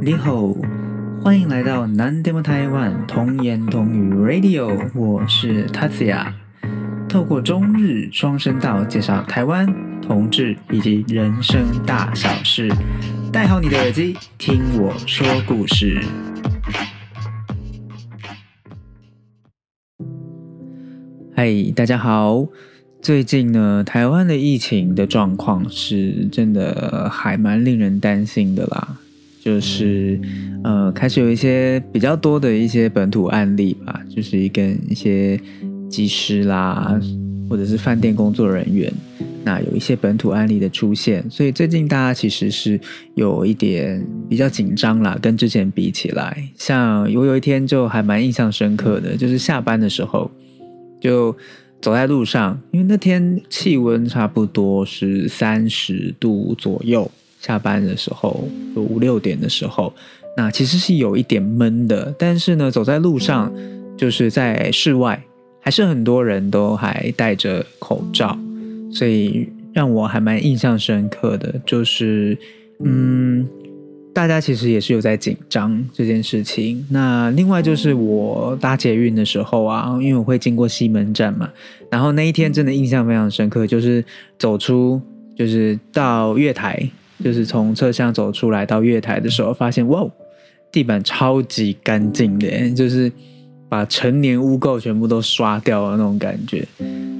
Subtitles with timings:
[0.00, 0.54] 你好，
[1.20, 6.32] 欢迎来到南 demo 台湾童言童语 Radio，我是 tatya
[7.08, 9.66] 透过中日双声道介绍台湾
[10.00, 12.70] 同志以及人生大小事，
[13.32, 16.00] 戴好你的耳机，听我说故事。
[21.34, 22.46] 嗨，大家好。
[23.02, 28.98] 最近呢，台湾的疫情的状况是真的还蛮令人担心的啦。
[29.48, 30.20] 就是
[30.62, 35.40] 呃，开始有一些比较多的一些本土案例吧，就是跟一些
[35.88, 37.00] 技师啦，
[37.48, 38.92] 或者是饭店工作人员，
[39.42, 42.78] 那有一些本土案例的出现，所以最近大家其实是
[43.14, 46.46] 有一点比较紧张啦，跟之前比起来。
[46.58, 50.30] 像我有一天就还蛮印象深刻的，就是下班的时候
[51.00, 51.34] 就。
[51.80, 57.08] 走在路上，因为那天气温差不多是三十度左右。
[57.48, 58.44] 下班的时候，
[58.76, 59.90] 五六点的时候，
[60.36, 62.14] 那其实是有一点闷的。
[62.18, 63.50] 但是呢，走在路上，
[63.96, 65.18] 就是在室外，
[65.58, 68.38] 还是很多人都还戴着口罩，
[68.92, 72.36] 所以让我还蛮印象深刻的，就是
[72.84, 73.48] 嗯。
[74.14, 76.84] 大家其实也是有在紧张这件事情。
[76.90, 81.48] 那另外就是我搭捷运的时候啊，因为我会经过西门站嘛，
[81.88, 84.04] 然后那一天真的印象非常深刻，就是
[84.36, 85.00] 走出，
[85.36, 86.90] 就是到月台，
[87.22, 90.06] 就是从车厢走出来到月台的时候，发现哇，
[90.70, 93.10] 地板超级干净的，就是
[93.68, 96.66] 把陈年污垢全部都刷掉了那种感觉。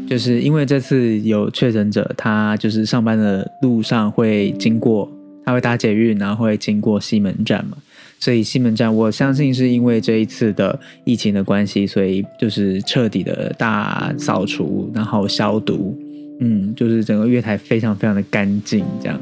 [0.08, 5.10] 就是因为这次有确诊者，他就是上班的路上会经过。
[5.44, 7.78] 他会搭捷运，然后会经过西门站嘛，
[8.20, 15.96] 所以西门站我相信是因为这一次的疫情的关系，所以就是彻底的大扫除，然后消毒，
[16.40, 19.18] 嗯，就是整个月台非常非常的干净，这样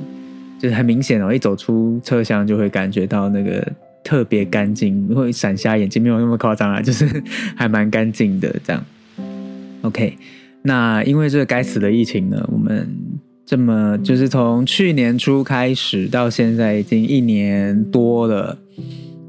[0.59, 3.67] 就是很明显哦，一走出车厢就会感觉到那个
[4.03, 7.07] 特别干净，会闪瞎眼睛，没有那么夸张啊，就是
[7.55, 8.84] 还蛮干净的这样。
[9.83, 10.17] OK，
[10.62, 12.89] 那因为这个该死的疫情呢，我们。
[13.49, 18.59] 这么就是从去年初开始到现在已经一年多了，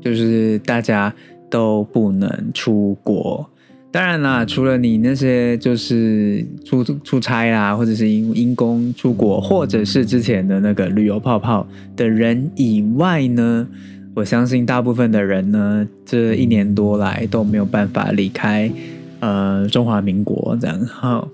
[0.01, 1.13] 就是大家
[1.51, 3.47] 都不能出国。
[3.97, 13.67] 当然啦，除了你那些就是出出差啦，或者是因因公出国，或者是之前的那个旅游泡泡的人以外呢，
[14.13, 18.71] 我相信大部分的人呢，这一年多来都没有办法离开
[19.19, 21.27] 呃中华民国这样哈。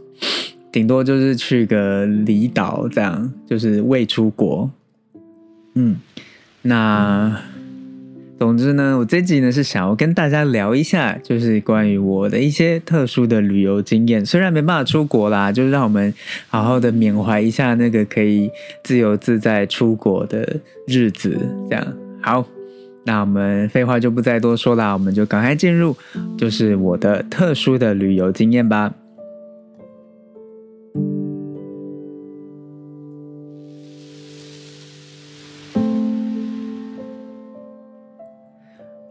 [0.72, 4.72] 顶多就是去个离岛，这样就是未出国。
[5.76, 5.98] 嗯，
[6.62, 7.38] 那
[8.44, 14.26] 总之呢，我这集呢是想要跟大家聊一下，就是关于我的一些特殊的旅游经验。
[14.26, 16.14] 虽然没办法出国啦，就是让我们
[16.50, 18.52] 好好的缅怀一下那个可以
[18.84, 21.40] 自由自在出国的日子。
[21.70, 21.88] 这样
[22.22, 22.46] 好，
[23.06, 25.96] 那我们废话就不再多说啦，我们就赶快进入，
[26.38, 28.94] 就是我的特殊的旅游经验吧。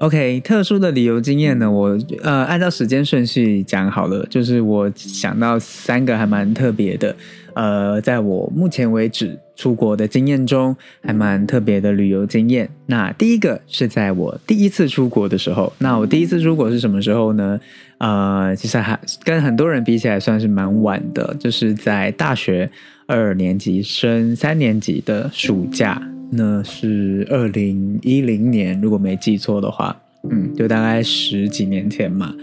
[0.03, 1.71] OK，特殊的旅游经验呢？
[1.71, 7.15] 我呃按照时间顺序讲好了，就是我想到三个还蛮特别的，
[7.55, 12.69] 呃，在我目前为止出国的经验中还蛮特别的旅游经验。
[12.87, 17.61] 那第一个是在我第一次出国的时候，那我第一次出国是什么时候呢？
[17.99, 22.69] 呃，其实还跟很多人比起来算是蛮晚的，就是在大学
[23.07, 26.03] 二年级升三年级的暑假。
[26.35, 29.95] 那是二零一零年，如果没记错的话，
[30.31, 32.35] 嗯，就大概十几年前嘛。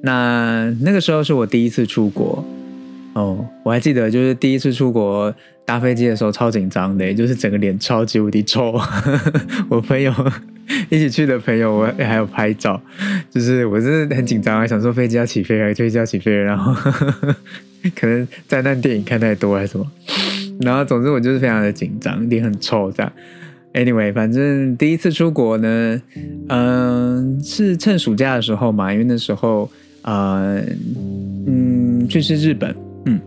[0.00, 2.42] 那那个时候是我第一次出国
[3.12, 5.34] 哦，我还记得，就是第一次出国
[5.66, 8.80] 搭飞机的时候超紧张的，就是整个脸超级无敌臭。
[9.68, 10.10] 我朋友
[10.88, 12.80] 一起去的朋友，我还有拍照，
[13.30, 16.74] 就是我真的很紧张，想说飞机要起飞了，飞机要起飞了，然后
[17.94, 19.86] 可能灾难电影看太多还是什么。
[20.60, 23.12] 然后，总之我就是非常的紧张，脸很臭这样。
[23.72, 26.00] Anyway，反正第一次出国呢，
[26.48, 29.68] 嗯，是趁暑假的时候嘛，因为那时候，
[30.02, 30.62] 呃，
[31.46, 32.72] 嗯，去是日本，
[33.06, 33.20] 嗯，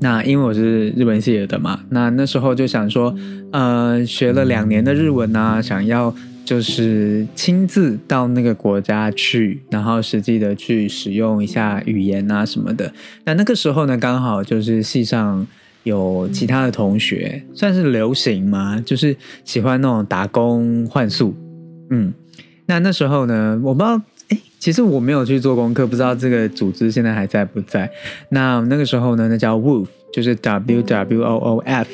[0.00, 3.14] 那因为我是日文系的嘛，那那时候就想说，
[3.52, 6.12] 呃，学了两年的日文啊，想要
[6.44, 12.92] 就是亲自到那个国家去，然后实际的去使用一下语言啊什么的。
[13.24, 15.46] 那那个时候呢，刚好就是系上。
[15.86, 18.82] 有其他的同学算是流行吗？
[18.84, 21.32] 就是喜欢那种打工换宿，
[21.90, 22.12] 嗯，
[22.66, 27.88] 那那时候呢，我不知道，哎，其实我没有去做功课，不知道这个组织现在还在不在。
[28.30, 31.88] 那那个时候呢，那叫 Woof，就是 W W O O F。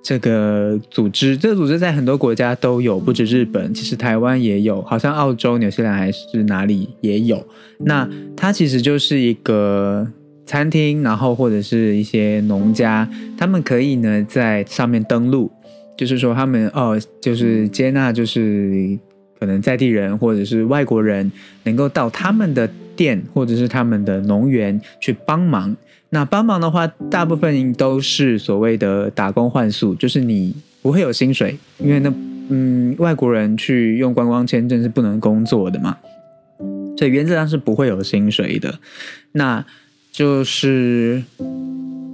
[0.00, 7.44] 这个组织，这个组织在很多国家都有，不止日本，其实台湾也有，好像澳洲、纽西兰还是哪里也有。
[7.80, 10.06] 那它其实就是一个
[10.48, 13.06] 餐厅，然后或者是一些农家，
[13.36, 15.52] 他们可以呢在上面登录，
[15.94, 18.98] 就是说他们哦，就是接纳，就是
[19.38, 21.30] 可能在地人或者是外国人，
[21.64, 22.66] 能够到他们的
[22.96, 25.76] 店或者是他们的农园去帮忙。
[26.08, 32.10] 那帮忙的话，大部分都是所谓的打工换宿，就是你不会有薪水，因为那
[32.48, 35.98] 嗯外国人去用观光签证是不能工作的嘛，
[36.96, 38.78] 所以原则上是不会有薪水的。
[39.32, 39.62] 那
[40.18, 41.22] 就是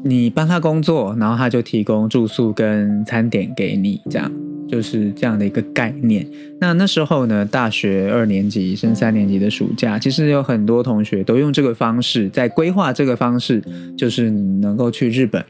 [0.04, 4.30] 你帮他工作，然后他就提供住宿跟餐点给你，这样。
[4.68, 6.26] 就是这样的一个概念。
[6.60, 13.62] 那那时候呢，大学二年级升三年级的暑假，其实有很多同学都用这个方式在规划这个方式，
[13.96, 15.42] 就是能够去日本，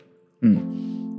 [0.43, 0.56] 嗯，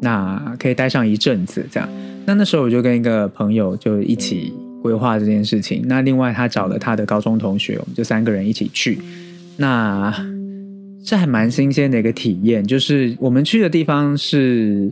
[0.02, 1.90] 那可以待上一阵子这样。
[2.26, 5.84] 那那时候我就跟一个朋友就一起规划这件事情。
[5.86, 9.00] 那另外他找了他的高中同学，我们就三个人一起去。
[9.58, 10.14] 那
[11.06, 14.92] 这还蛮新鲜的一个体验，就是我们去的地方是。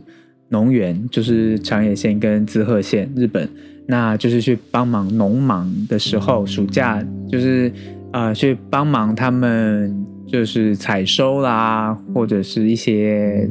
[0.50, 3.48] 农园就是长野县跟滋贺县，日本，
[3.88, 7.72] 那就是去帮忙农忙的时候，暑假就是
[8.12, 13.48] 呃去帮忙他们就是采收啦，或者是一些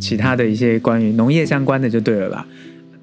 [0.00, 2.46] 其他的一些关于农业相关的就对了啦。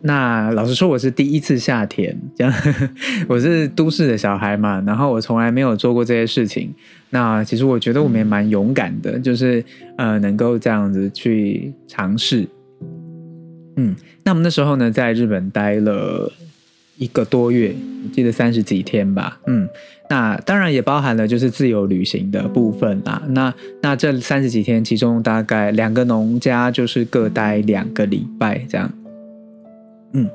[0.02, 2.52] 那老实说，我是第一次下田，这样
[3.28, 6.74] 我是都市的小孩嘛，然后我从来没有做过这些事情。
[7.12, 9.64] 那其实我觉得我们也蛮勇敢的，就是
[9.98, 12.48] 呃能够这样子去尝试。
[13.78, 16.32] 嗯，那我们那时候呢，在日本待了
[16.98, 17.74] 一个多月，
[18.04, 19.40] 我记得三十几天吧。
[19.48, 19.68] 嗯，
[20.10, 23.24] 那当然也包含了就是自由旅行的部分啊。
[23.30, 28.92] 那那这三十几天，其中大概两个农家就是各待两个礼拜这样。
[30.14, 30.30] 嗯，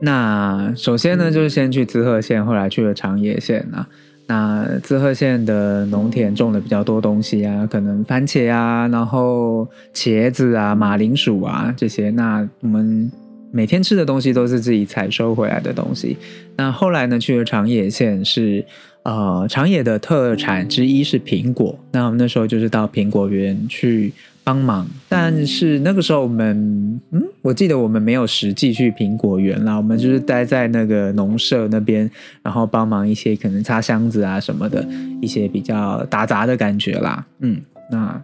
[0.00, 3.88] 那首先呢，就是先去滋贺县，后来去了长野县啊。
[4.30, 12.10] 那滋贺县的农田种的比较多东西啊，可能番茄啊，然后茄子啊、马铃薯啊这些。
[12.10, 13.10] 那我们
[13.50, 16.16] 每天吃的东西都是自己采收回来的东西。
[16.56, 18.64] 那后来呢，去了长野县，是
[19.02, 21.76] 呃长野的特产之一是苹果。
[21.90, 24.12] 那我们那时候就是到苹果园去。
[24.42, 32.10] 帮忙，但是那个时候我们，嗯，我记得我们没有实际去苹果园啦，我们就是待在那个农舍那边，
[32.42, 34.86] 然后帮忙一些可能擦箱子啊什么的
[35.20, 37.60] 一些比较打杂的感觉啦，嗯，
[37.90, 38.22] 那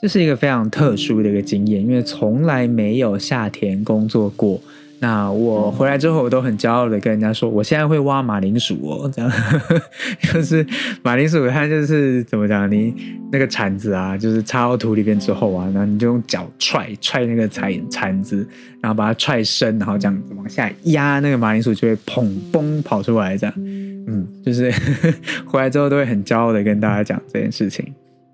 [0.00, 4.60] 这是一个非常特殊的一个经验，因为从来没有下田工作过。
[5.06, 9.30] 那我回来之后，我都很骄傲的跟人家说，我现在会挖马铃薯哦，这样，
[10.32, 10.66] 就是
[11.02, 12.94] 马铃薯，它就是怎么讲，你
[13.30, 18.48] 那个铲子啊，就是插到土里边之后啊，然后你就用脚踹踹那个铲铲子，
[18.80, 24.72] 然后把它踹深，然后这样子往下压，那个马铃薯就会砰嘣跑出来，这样，嗯，就是
[25.44, 27.84] 回来之后都会很骄傲的跟大家讲这件事情，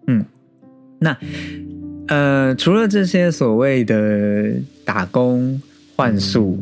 [0.07, 0.25] 嗯，
[1.01, 1.17] 那
[2.07, 4.53] 呃，除了这些所谓的
[4.85, 5.61] 打工。
[6.01, 6.59] 换宿，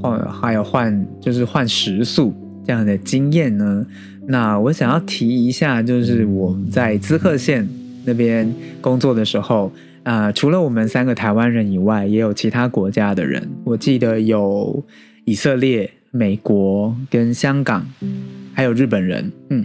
[0.00, 2.32] 换还有换就是换食宿
[2.64, 3.86] 这样的经验呢。
[4.26, 7.68] 那我想要提一下，就是我在滋贺县
[8.06, 8.50] 那边
[8.80, 9.70] 工作的时候，
[10.02, 13.46] 啊，除了我们三个台湾人以外，也有其他国家的人。
[13.64, 14.82] 我记得有
[15.26, 17.86] 以色列、美国跟香港，
[18.54, 19.30] 还有日本人。
[19.50, 19.62] 嗯，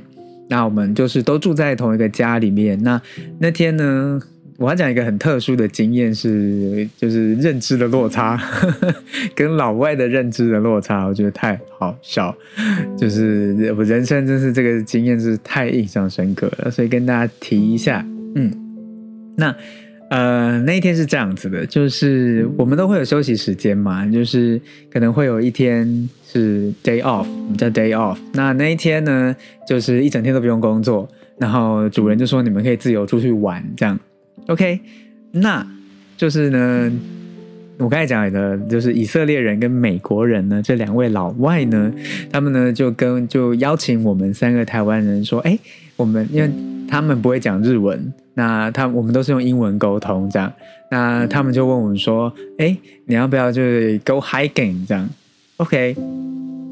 [0.50, 2.78] 那我们就是都住在同一个家里面。
[2.84, 3.02] 那
[3.40, 4.22] 那天呢？
[4.58, 8.42] 我要讲一个很特殊的经验，是就是认知的落差，
[9.36, 12.34] 跟老外的认知的落差，我觉得太好笑。
[12.98, 18.06] 就是我人生真是这个经验是太印象深刻了，所以跟大家提一下。
[18.36, 18.50] 嗯，
[19.36, 19.54] 那
[20.10, 28.18] 呃那一天是这样子的，就是我们都会有休息时间嘛，就是可能会有一天是 day off，我们叫 day off。
[28.34, 29.36] 那那一天呢，
[29.68, 34.00] 就是一整天都不用工作，然后主人就说你们可以自由出去玩，这样。
[34.48, 34.80] OK，
[35.32, 35.66] 那
[36.16, 36.92] 就是呢，
[37.80, 41.92] 我刚才讲的，就是以色列人跟美国人呢，这两位老外呢，
[42.32, 45.58] 他们呢就跟就邀请我们三个台湾人说，哎，
[45.96, 46.50] 我们因为
[46.88, 50.54] 他们不会讲日文，那他我们都是用英文沟通这样，
[50.92, 55.10] 那他们就问我们说，哎，你要不要就是 go hiking 这样
[55.58, 55.96] ？OK，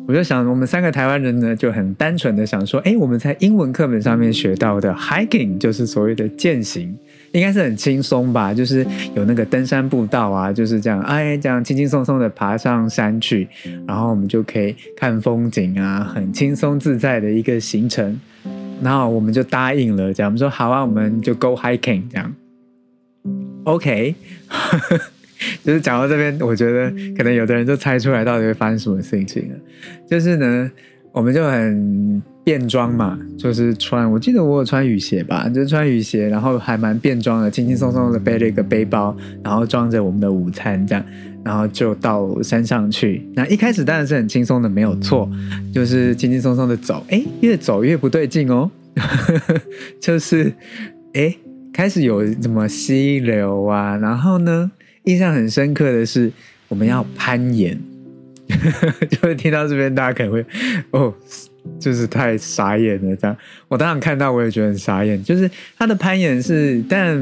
[0.07, 6.95] 我就想我们三个台湾人呢就很单纯的想说，哎，我们在英文课本上面学到的 hiking 就是所谓的践行。
[7.33, 8.85] 应该是很轻松吧，就是
[9.15, 13.47] 有那个登山步道啊，就是这样，哎，这样轻轻松松的爬上山去，
[13.85, 18.19] 然后我们就可以看风景啊，很轻松自在的一个行程。
[18.81, 22.35] 然后我们就答应了，这样我们说好啊，我们就 go hiking 这样。
[23.63, 24.13] OK，
[25.63, 29.55] 就是讲到这边，我觉得可能有的人就猜出来到底会发生什么事情了。
[30.09, 30.69] 就是呢，
[31.13, 41.05] 我们就很便装嘛，就是穿，我记得我有穿雨鞋吧，就是穿雨鞋，然后还蛮便装的，轻轻松松的背了一个背包，然后装着我们的午餐这样，
[41.45, 43.25] 然后就到山上去。
[43.35, 45.29] 那一开始当然是很轻松的，没有错，
[45.71, 48.69] 就是轻轻松松的走，哎，越走越不对劲哦，
[50.01, 50.51] 就是
[51.13, 51.33] 哎。
[51.75, 54.69] 开始有什么溪流啊，然后呢，
[55.05, 56.31] 印象很深刻的是
[56.67, 57.75] 我们要攀岩，
[59.09, 60.45] 就会听到这边大家可能会
[60.91, 61.13] 哦，
[61.79, 63.35] 就是太傻眼了这样。
[63.67, 67.17] 我当然看到我也觉得很傻眼，就是他的攀岩是，但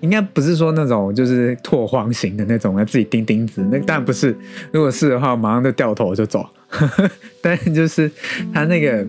[0.00, 4.36] 应该不是说那种就是拓荒型的那种要自己钉钉子，那当然不是。
[4.72, 6.46] 如果是的话，马上就掉头就走。
[7.40, 8.10] 但就是
[8.52, 9.06] 他那个。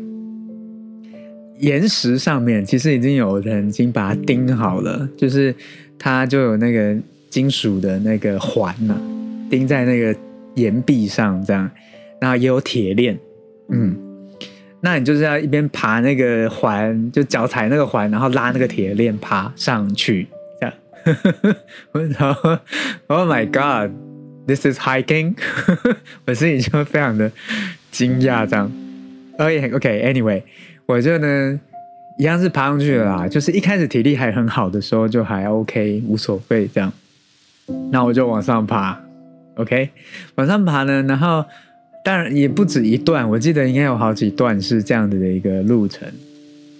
[1.59, 5.51] 岩石上面其实已经有人已经把它钉好了，就是
[5.97, 6.95] 它就有那个
[7.31, 8.95] 金属的那个环呐，
[9.49, 10.15] 钉在那个
[10.57, 11.71] 岩壁上这样，
[12.19, 13.17] 然后也有铁链，
[13.69, 13.97] 嗯，
[14.81, 20.27] 那你就是要一边爬那个环，就脚踩那个环，然后拉那个铁链爬上去，
[20.59, 20.75] 这样。
[22.19, 22.57] 然后
[23.07, 25.35] ，Oh my God，this is hiking，
[26.27, 27.31] 我心里就非常的
[27.91, 28.71] 惊讶这样。
[29.37, 30.43] OK，OK，Anyway。
[30.85, 31.59] 我就呢，
[32.17, 33.27] 一样是爬上去了啦。
[33.27, 36.91] 就是一开始体力还很好的时候，就还 OK，无所谓这样。
[37.91, 38.99] 那我就往上爬
[39.57, 39.89] ，OK，
[40.35, 41.03] 往上爬呢。
[41.03, 41.45] 然后
[42.03, 46.07] 当然也不止一段，我记得应该有好几段是这样子的一个路程。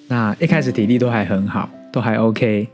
[0.08, 2.68] 那一开始体力都还很好，都还 OK。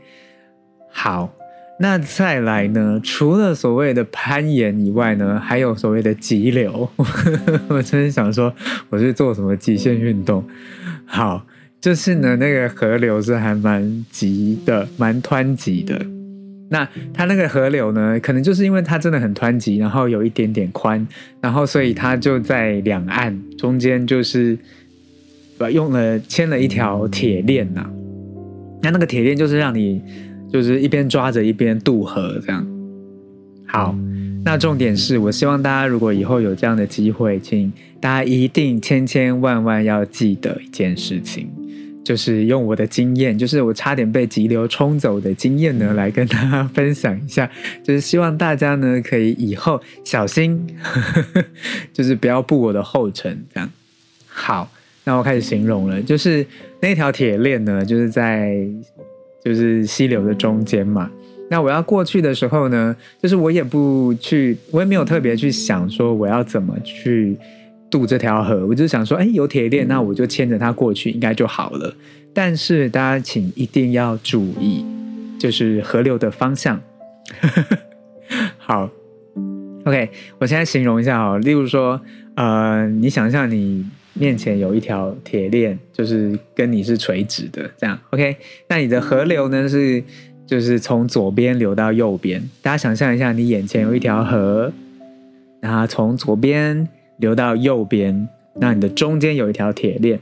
[0.88, 1.34] 好，
[1.80, 3.00] 那再来呢？
[3.02, 6.88] 除了所谓的攀岩以外呢，还有所谓的急流。
[7.66, 8.54] 我真的想说，
[8.90, 10.46] 我是做什么极限运动？
[11.04, 11.44] 好，
[11.80, 16.00] 就是呢，那个河流是还蛮急的，蛮湍急的。
[16.74, 21.06] 那它那个河流呢，可能就是因为它真的很湍急，然后有一点点宽，
[21.40, 24.58] 然后所以它就在两岸中间，就是
[25.70, 27.88] 用了牵了一条铁链呐。
[28.82, 30.02] 那那个铁链就是让你
[30.52, 32.66] 就是一边抓着一边渡河这样。
[33.66, 33.96] 好。
[34.46, 41.48] 那重点是我希望大家如果以后有这样的机会，请大家一定千千万万要记得一件事情，
[42.04, 47.50] 就是用我的经验，就是我差点被急流冲走的经验呢，来跟大家分享一下，
[47.82, 50.64] 就是希望大家呢可以以后小心，
[51.94, 53.44] 就是不要步我的后尘。
[53.54, 53.70] 这样
[54.28, 54.70] 好，
[55.04, 56.46] 那我开始形容了，就是
[56.80, 58.54] 那条铁链呢，就是在
[59.42, 61.10] 就是溪流的中间嘛。
[61.50, 67.36] 那我要过去的时候呢，就是我也不去，我也没有特别去想说我要怎么去
[67.94, 71.94] 渡这条河，我就想说，哎，有铁链，那我就牵着它过去，应该就好了。
[72.32, 74.84] 但是大家请一定要注意，
[75.38, 76.80] 就是河流的方向。
[78.58, 78.90] 好
[79.84, 80.10] ，OK，
[80.40, 82.00] 我现在形容一下哦，例如说，
[82.34, 88.36] 呃，你想象你面前有一条铁链，就是跟你是垂直的，这样 OK，
[88.68, 90.02] 那你的河流呢是？
[90.46, 94.70] 就是从左边流到右边，大家想象一下，你眼前有一条河，
[95.62, 96.86] 然后从左边
[97.18, 100.20] 流到右边，那你的中间有一条铁链。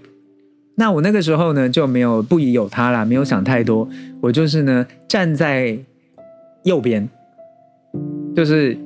[0.76, 3.88] 那我那个时候呢就没有不疑有他啦，没有想太多，
[4.20, 5.76] 我就是呢站在
[6.64, 7.08] 右边，
[8.34, 8.76] 就是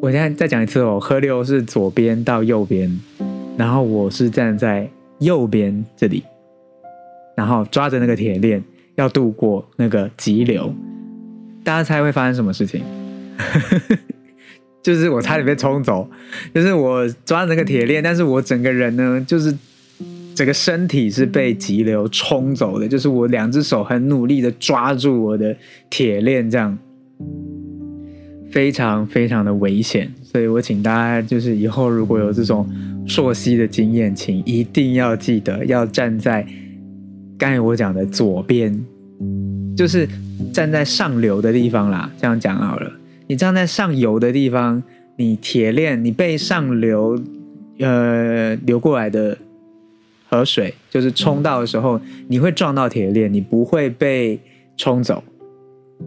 [0.00, 3.00] 我现在再讲一次哦，河流是左边到右边，
[3.56, 6.22] 然后我是站在右边这里，
[7.36, 8.62] 然后抓着那个铁链。
[8.98, 10.74] 要渡过那个急流，
[11.62, 12.82] 大家猜会发生什么事情？
[14.88, 16.08] 就是我差点被冲走，
[16.54, 19.54] 就是我抓那个铁链，但是我整个人呢，就是
[20.34, 25.54] 整个身体是被急流冲走的，就是我两只手很努力的抓住我的
[25.90, 26.78] 铁链，这样
[28.50, 30.10] 非常非常的危险。
[30.22, 32.66] 所以我请大家，就是以后如果有这种
[33.06, 36.46] 溯溪的经验，请一定要记得要站在。
[37.36, 38.84] 刚才我讲的左边，
[39.76, 40.08] 就是
[40.50, 42.10] 站在上流的地方啦。
[42.18, 42.90] 这样讲好了，
[43.28, 44.82] 你站在上游的地方，
[45.16, 47.20] 你铁链你被上流
[47.78, 49.38] 呃流过来的
[50.28, 54.40] 河水就是冲到的时候，你会撞到铁链，你不会被
[54.76, 55.22] 冲走。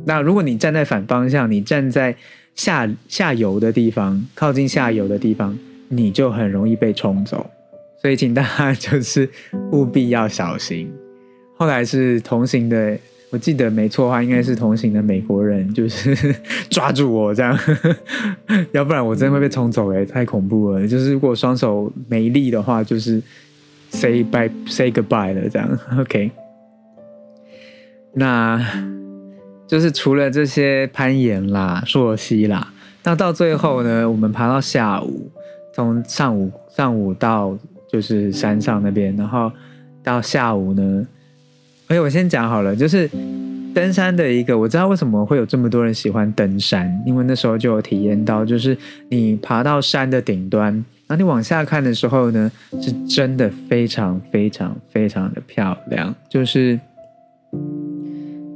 [0.06, 2.16] 那如果你站在反方向，你站在
[2.56, 5.58] 下下游的地方，靠近下游的地方，
[5.90, 7.46] 你就很容易被冲走。
[8.02, 9.30] 所以请大家 就是
[9.72, 10.92] 务必要小心。
[11.58, 12.98] 后来是同行的，
[13.32, 16.36] 我记得没错的话，应该是同行的美国人，就是
[16.70, 17.58] 抓住我这样，
[18.74, 20.86] 要不然我真的会被冲走哎，太恐怖了。
[20.86, 23.22] 就是如果双手没力的话，就是
[23.90, 25.80] say bye say goodbye 了这样。
[25.98, 26.30] OK，
[28.14, 28.62] 那
[29.66, 32.74] 就是除了这些攀岩啦、溯溪啦，
[33.06, 35.32] 那到最后呢，我们爬到下午，
[35.74, 37.58] 从上午上午到
[37.90, 39.50] 就是山上那边，然后
[40.04, 41.08] 到下午呢，
[41.92, 43.06] 哎，我先讲好了，就是
[43.76, 48.78] 登山的一个，我知道为什么会有这么多人喜欢登山，因为那时候就有体验到，就是
[49.10, 50.74] 你爬到山的顶端，
[51.08, 52.50] 然后你往下看的时候呢，
[52.82, 56.80] 是真的非常非常非常的漂亮，就是。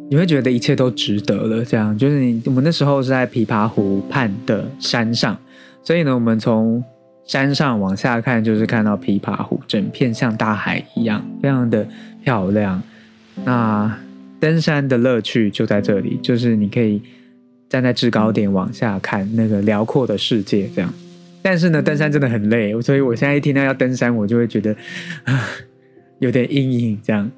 [0.08, 5.36] 你会觉得一切都值得了，这样就是你我们那时候是在琵琶湖畔的山上，
[5.84, 6.82] 所以呢，我们从
[7.26, 11.86] 山上往下看，就是看到琵琶湖整片像大海一样，非常的
[12.24, 12.82] 漂亮。
[13.44, 14.00] 那
[14.40, 17.02] 登山的乐趣就在这里，就是你可以
[17.68, 20.94] 站在制高点往下看那个辽阔的世界，这样。
[21.42, 24.76] 但是呢，登山真的很累，所以我现在一听到要登山，我就会觉得
[25.24, 25.48] 啊
[26.20, 27.30] 有点阴影，这样，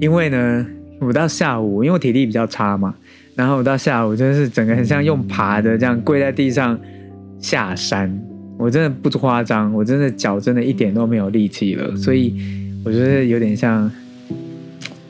[0.00, 0.66] 因为呢。
[1.00, 2.92] 我到下午，因为我体力比较差嘛，
[3.36, 6.76] 然后我到下午真的是整个很像用爬的这样跪在地上
[7.38, 8.12] 下山，
[8.58, 12.34] 我真的不夸张，我真的脚真的一点都没有力气了，所以
[12.84, 13.88] 我觉得有点像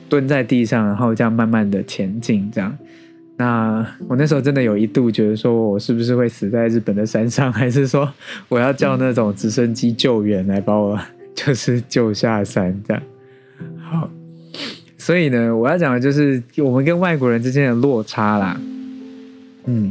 [0.08, 2.76] 蹲在地上，然后这样慢慢的前进这样。
[3.36, 8.12] 那我那时候真的有一度觉得说我是不是会死在日本的山上，还是说
[8.48, 10.98] 我要叫那种直升机救援来把我
[11.34, 13.02] 就是救下山这样。
[13.80, 14.10] 好。
[14.96, 18.60] 所以呢，我要讲的就是我们跟外国人之间的落差啦。
[19.64, 19.90] 嗯，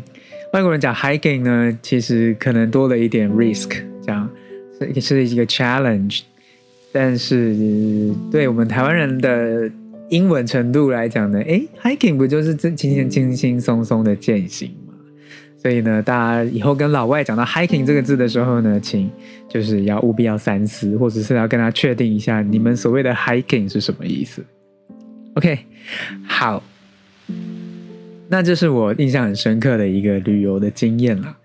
[0.54, 4.30] 外国人讲 hiking 呢，其实可能多了一点 risk，这样
[4.80, 6.22] 是是一个 challenge。
[6.92, 7.56] 但是
[8.30, 9.68] 对我们台湾人的
[10.10, 14.94] 英文程度来讲呢，哎，hiking 不就是轻轻轻轻松松的践行吗？
[15.58, 19.10] 所以呢，大家以后跟老外讲到 hiking 这个字的时候呢，请
[19.50, 24.42] 就是要务必要三思，或者是要跟他确定一下，你们所谓的 hiking 是什么意思。
[25.34, 25.60] OK，
[26.26, 26.64] 好，
[28.30, 31.38] 那这是我印象很深刻的一个旅游的经验了。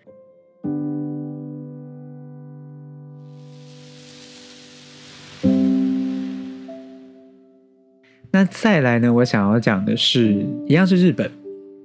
[8.43, 9.15] 那再来呢？
[9.15, 11.31] 我想要讲的是，一样是日本。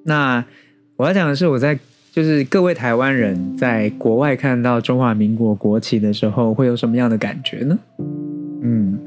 [0.05, 0.43] 那
[0.95, 1.77] 我要讲的是，我在
[2.12, 7.77] 就是各位台湾人在国外看到中华民国国旗的时候，会有什么样的感觉呢？
[8.63, 8.97] 嗯。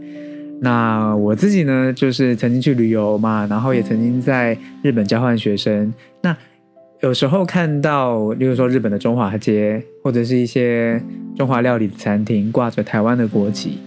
[0.60, 5.92] 那我自己呢，就是曾经去旅游嘛，然后也曾经在日本交换学生。
[6.22, 6.36] 那
[7.00, 11.02] 有时候看到，例如说日本的中华街，或者是一些
[11.36, 13.80] 中华料理的餐厅挂着台湾的国旗，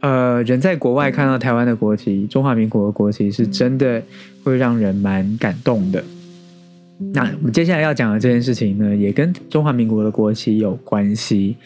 [0.00, 4.02] 呃，人在国外看到台湾的国旗，中华民国的国旗，是真的
[4.44, 6.02] 会让人蛮感动的。
[7.12, 11.56] 那我们接下来要讲的这件事情呢，也跟中华民国的国旗有关系。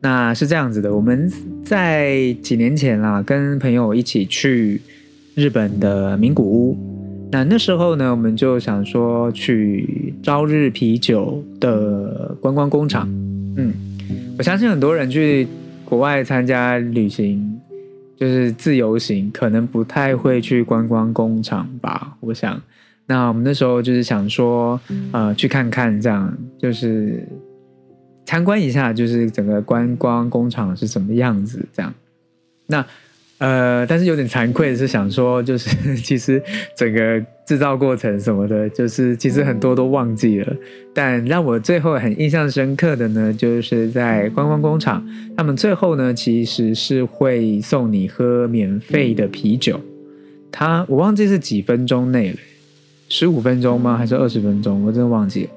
[0.00, 1.30] 那是这样子的，我们
[1.64, 4.80] 在几年前啦，跟朋友一起去
[5.34, 6.78] 日本的名古屋。
[7.32, 13.08] 那那时候呢，我们就想说去朝日啤酒的观光工厂。
[13.56, 13.74] 嗯，
[14.38, 15.48] 我相信很多人去
[15.84, 17.57] 国外参加旅行，
[18.18, 22.16] 就是自由行，可能不太会去观光工厂吧。
[22.20, 22.60] 我想，
[23.06, 24.80] 那我们那时候就是想说，
[25.12, 27.26] 呃，去看看这样，就是。
[28.28, 31.94] 参观一下，就是整个观光工厂是什么样子，这样。
[32.66, 32.84] 那
[33.38, 35.70] 呃，但是有点惭愧的是，想说就是
[36.02, 36.42] 其实
[36.74, 40.56] 整个制造过程什么的，就是其实很多都忘记了。
[40.92, 49.80] 但让我最后很印象深刻的呢，就是在观光工厂，他们最后呢其实是会送你喝免费的啤酒。
[50.50, 52.36] 他我忘记是几分钟内了，
[53.08, 53.96] 十五分钟吗？
[53.96, 54.84] 还是二十分钟？
[54.84, 55.50] 我真的忘记了。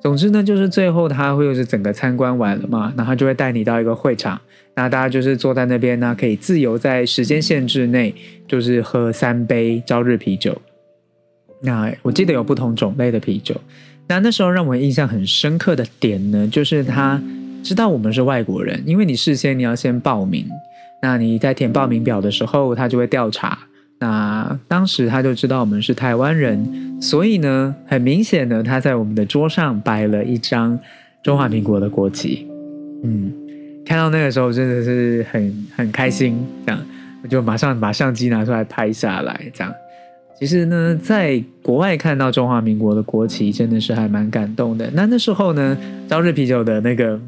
[0.00, 4.38] 总之呢，就是最后他会是整个参观完了嘛，然后就会带你到一个会场，
[4.76, 8.14] 那大家就是坐在那边呢，可以自由在时间限制内，
[8.48, 10.60] 就是喝三杯朝日啤酒。
[11.62, 13.54] 那我记得有不同种类的啤酒。
[14.06, 17.22] 那那时候让我印象很深刻的点呢，就是他
[17.62, 20.46] 知道我们是外国人，因为你事先你要先报名，
[21.00, 23.58] 那你在填报名表的时候，他就会调查。
[24.00, 30.78] 那当时他就知道我们是台湾人，所以呢，很明显的他在我们的桌上摆了一张
[31.22, 32.46] 中华民国的国旗。
[33.04, 33.32] 嗯，
[33.84, 36.80] 看到那个时候真的是很很开心，这样
[37.22, 39.40] 我就马上把相机拿出来拍下来。
[39.54, 39.72] 这样，
[40.38, 44.90] 其实呢，在国外看到中华民国的国旗真的是还蛮感动的。
[44.94, 45.76] 那那时候呢，
[46.08, 47.20] 朝日啤酒的那个。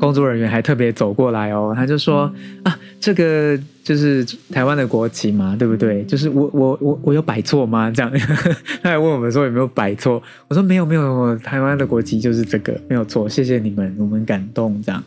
[0.00, 2.32] 工作人员还特别走过来哦，他就说
[2.62, 6.02] 啊，这个就是台湾的国旗嘛，对不对？
[6.04, 7.90] 就是我我我我有摆错吗？
[7.90, 8.10] 这样，
[8.82, 10.22] 他还问我们说有没有摆错。
[10.48, 13.28] 我说没有没有，台湾的国旗就是这个，没有错。
[13.28, 15.04] 谢谢你们，我们感动这样。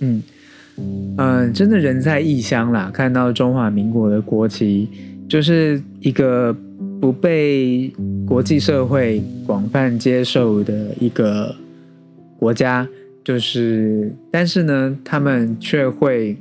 [0.00, 0.22] 嗯
[1.18, 4.88] 嗯，真的人在异乡啦，看到中华民国的国旗，
[5.28, 6.56] 就是一个
[7.00, 7.92] 不被
[8.26, 11.54] 国际社会广泛接受的一个。
[12.38, 12.86] 国家，
[13.24, 16.36] 就是但是呢，他们却会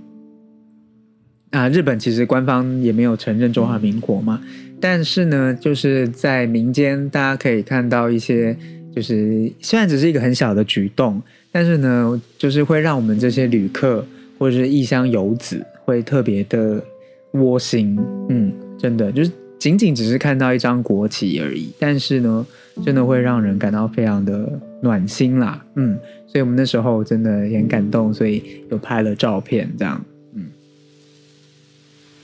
[1.52, 4.42] 啊，日本其实官方也没有承认中华民国嘛，
[4.82, 8.58] 但是呢，就是在民间大家可以看到一些，
[8.94, 11.22] 就是虽然只是一个很小的举动，
[11.56, 14.06] 但是呢，就是会让我们这些旅客
[14.38, 16.84] 或者是异乡游子会特别的
[17.32, 19.32] 窝心，嗯，真的就是。
[19.58, 22.46] 仅仅只是看到一张国旗而已，但是呢，
[22.84, 30.44] 真的会让人感到非常的暖心啦，嗯，所以我们那时候真的也很感动，所以有拍了照片，这样，嗯，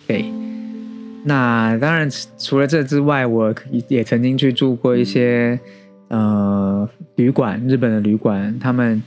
[0.06, 0.26] 对，
[1.24, 3.56] 那当然除了这之外，我
[3.88, 5.58] 也曾经去住过一些
[6.10, 9.02] 呃旅馆，日本的旅馆，他们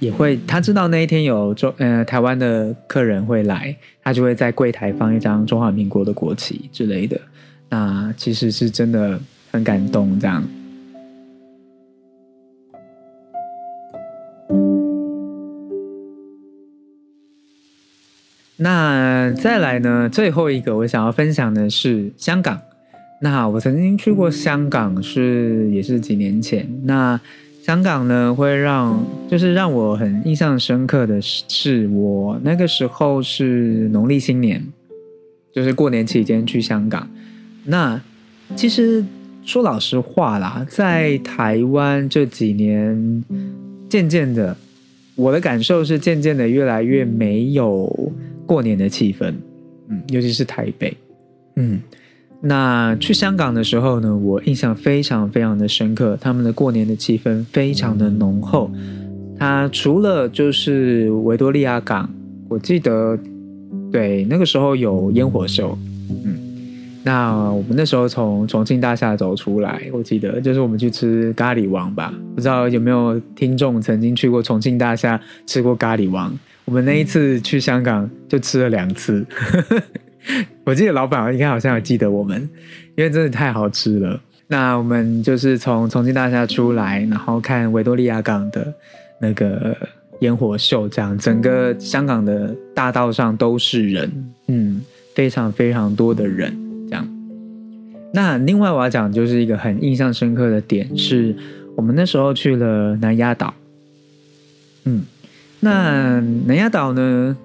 [0.00, 7.20] 也会，他知道那一天有中呃台湾的客人会来，他就会在柜台放一张中华民国的国旗之类的。
[7.68, 9.18] 那其实是真的
[9.50, 10.42] 很感动，这样。
[18.60, 20.08] 那再来呢？
[20.08, 22.60] 最后一个我想要分享的是香港。
[23.20, 26.68] 那我曾经去过香港，是也是几年前。
[26.84, 27.20] 那
[27.68, 34.64] 香港呢，会让就是让我很印象深刻的是，我那个时候是农历新年，
[35.52, 37.06] 就是过年期间去香港。
[37.66, 38.00] 那
[38.56, 39.04] 其实
[39.44, 43.22] 说老实话啦，在台湾这几年，
[43.90, 44.56] 渐渐的，
[45.14, 48.10] 我的感受是渐渐的越来越没有
[48.46, 49.34] 过年的气氛，
[49.90, 50.96] 嗯，尤其是台北，
[51.56, 51.78] 嗯，
[52.40, 58.70] 那去香港的时候呢，我印象非常非常的深刻，他们的过年的气氛非常的浓厚，
[59.38, 62.08] 它除了就是维多利亚港，
[62.48, 63.18] 我记得
[63.90, 65.76] 对那个时候有烟火秀，
[66.24, 66.38] 嗯。
[67.04, 76.36] 那我们那时候从重庆大厦走出来，我记得就是我们去吃咖喱王吧，不知道有没有听众曾经去过重庆大厦吃过咖喱王？
[76.66, 79.24] 我们那一次去香港就吃了两次，
[80.64, 82.48] 我记得老板应该好像有记得我们，
[82.96, 84.20] 因为真的太好吃了。
[84.48, 88.72] 那我们就是从重庆大厦出来，然后看维多利亚港的
[89.20, 89.76] 那个
[90.20, 94.10] 烟火秀，这样整个香港的大道上都是人，
[94.46, 94.80] 嗯，
[95.14, 96.56] 非常非常多的人。
[96.88, 97.06] 这样
[98.14, 101.36] 那另外我要讲就是一个很印象深刻的点，是
[101.76, 103.52] 我们那时候去了南丫岛。
[104.84, 105.04] 嗯，
[105.60, 107.36] 那南丫岛呢，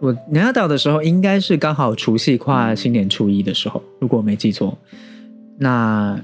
[0.00, 4.76] 我南丫岛的时候应该是刚好除夕跨新年初一的时候，如果我没记错，
[5.58, 6.18] 那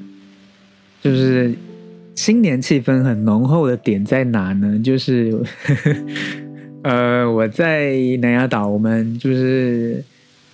[1.02, 1.54] 就是
[2.14, 4.80] 新年气氛很浓厚的点在哪呢？
[4.82, 5.38] 就是
[6.82, 10.02] 呃，我在南丫岛，我们就是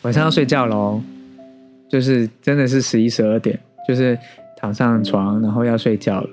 [0.03, 1.01] 晚上要睡觉喽。
[1.89, 4.19] 就是真的是十一十二点，就是
[4.57, 6.31] 躺上床，然后要睡觉了。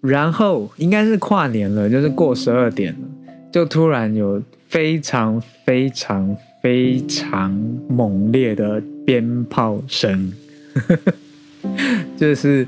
[0.00, 3.08] 然后应该是跨年了，就是过十二点了，
[3.52, 4.40] 就突然有
[4.72, 7.52] 非常非常非常
[7.88, 10.32] 猛烈的鞭炮声，
[12.16, 12.66] 就是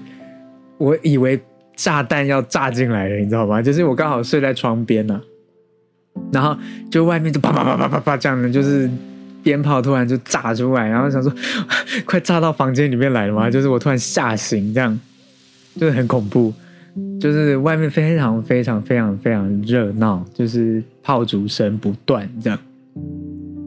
[0.77, 1.41] 我以为
[1.75, 3.63] 炸弹要炸进来了，你知道吗？
[3.63, 5.19] 就是我刚好睡在窗边呢，
[6.31, 6.55] 然后
[6.91, 8.91] 就外面就啪啪啪啪啪啪这样的，就是。
[9.45, 11.31] 鞭炮突然就炸出来，然后想说，
[12.07, 13.51] 快炸到房间里面来了吗？
[13.51, 14.99] 就是我突然吓醒，这样
[15.79, 16.51] 就是很恐怖，
[17.21, 22.59] 就是外面非常非常非常非常热闹，就是炮竹声不断，这样。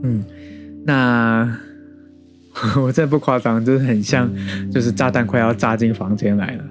[0.04, 0.24] 嗯，
[0.86, 1.58] 那
[2.82, 4.30] 我这不夸张，就是很像，
[4.72, 6.64] 就是炸弹快要炸进房间来了。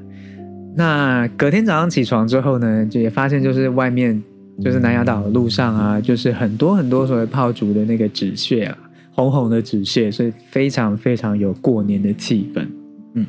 [0.76, 4.22] 那隔天早上起床之后呢，就也发现就是外面
[4.62, 8.78] 就是南丫岛的路上啊，就是很多很多所谓炮竹的那个纸屑啊。
[9.12, 12.66] 红红的纸屑，所以非常非常有过年的气氛。
[13.14, 13.24] 嗯，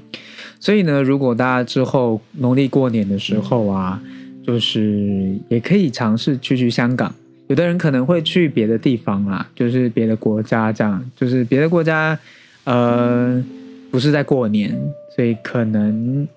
[0.60, 4.02] 所以呢，如果大家之后农历过年的时候啊，
[4.46, 7.14] 就是也可以尝试去去香港。
[7.48, 12.18] 有的人可能会去别的地方啦，就是别的国家这样，就是别的国家，
[12.66, 13.44] 呃，
[13.90, 14.78] 不是在过年，
[15.16, 16.28] 所以可能，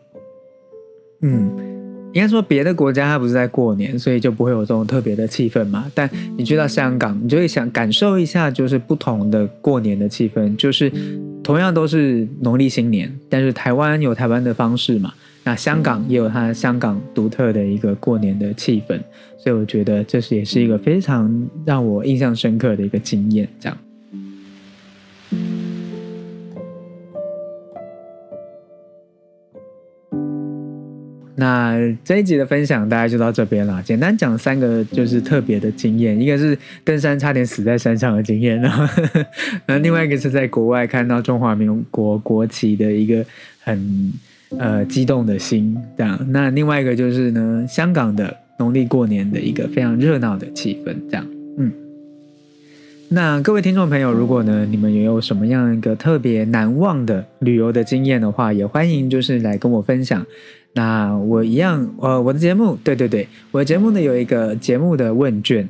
[1.22, 1.50] 嗯。
[2.12, 5.86] 应该说，别的国家它不是在过年，所以就不会有这种特别的气氛嘛。
[5.94, 10.56] 但你去到香港，你就会想感受一下，就是不同的过年的气氛。
[10.56, 10.90] 就是
[11.50, 18.96] 同样都是农历新年，但是台湾有台湾的方式嘛，那香港也有它香港独特的一个过年的气氛。
[19.36, 21.28] 所以我觉得这是也是一个非常
[21.66, 23.76] 让我印象深刻的一个经验，这样。
[31.50, 33.82] 那这一集的分享大概就到这边了。
[33.82, 38.86] 简单讲三个就是特别的经验，一个是登山差点死在山上的经验， 然后
[39.66, 43.24] 那另外一个是在国外看到中华民国国旗的一个
[43.64, 44.12] 很
[44.58, 46.24] 呃激动的心，这样。
[46.30, 51.26] 那另外一个就是呢，香港的农历过年的一个非常热闹的气氛，这样，
[51.58, 51.72] 嗯。
[53.08, 60.24] 那各位听众朋友，如果呢你们也有什么样一个特别难忘的旅游的经验的话，也欢迎就是来跟我分享。
[60.74, 65.68] 那我一样，呃，我的节目，对对对，我的节目呢有一个节目的问卷，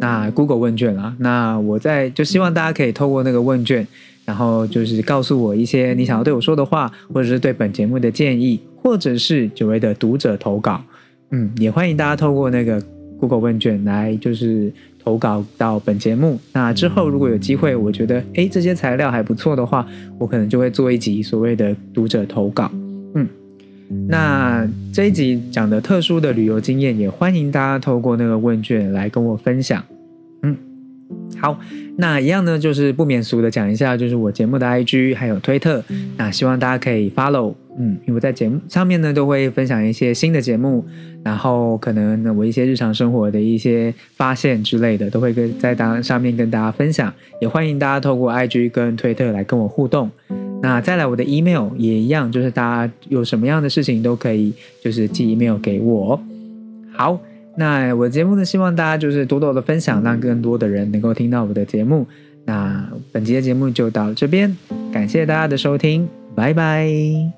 [0.00, 3.86] 那 Google 问卷啊，那我在就希望大家可以透过那个问卷，
[4.24, 10.82] 然后就是告诉我一些你想要对我说的话，或者是对本节目的建议，或者是久违的读者投稿，
[11.30, 12.82] 嗯，也欢迎大家透过那个
[13.20, 14.72] Google 问卷来就是
[15.04, 16.38] 投稿到本节目。
[16.54, 19.86] 那之后如果有机会，我觉得诶这些材料还不错的话，
[20.18, 22.70] 我可能就会做一集所谓的读者投稿，
[24.06, 29.82] 那这一集讲的特殊的旅游经验，也欢迎大家透过那个问卷来跟我分享。
[30.42, 30.56] 嗯，
[31.40, 31.58] 好，
[31.96, 35.82] 那一样呢，就是不免俗的讲一下，就是我节目的 IG 还有推特，
[36.16, 37.54] 那希望大家可以 follow。
[37.80, 40.84] 嗯，因为在节目上面呢，都会分享一些新的节目，
[41.22, 47.12] 然后可能我一些日常生活的一些发现之类的，都会跟在当上面跟大家分享。
[47.40, 50.10] 也欢迎大家透过 IG 跟推特来跟我互动。
[50.60, 56.20] 那再来我的 email 也一样，就是大家有什么样的事情都可以，就是寄 email 给我。
[56.92, 57.20] 好，
[57.56, 62.06] 那我的节目呢，希望大家就是多多的分享，让更多的人能够听到我的节目。
[62.44, 64.56] 那本集的节目就到这边，
[64.92, 67.37] 感谢大家的收听，拜拜。